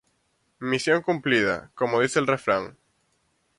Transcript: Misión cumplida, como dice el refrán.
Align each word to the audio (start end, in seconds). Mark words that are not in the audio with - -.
Misión 0.57 1.03
cumplida, 1.03 1.69
como 1.75 2.01
dice 2.01 2.17
el 2.17 2.25
refrán. 2.25 2.75